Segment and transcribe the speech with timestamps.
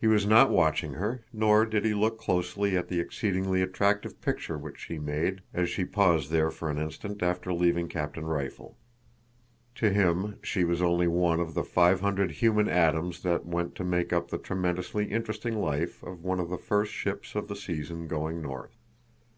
[0.00, 4.56] He was not watching her, nor did he look closely at the exceedingly attractive picture
[4.56, 8.78] which she made as she paused there for an instant after leaving Captain Rifle.
[9.74, 13.84] To him she was only one of the five hundred human atoms that went to
[13.84, 18.08] make up the tremendously interesting life of one of the first ships of the season
[18.08, 18.78] going north.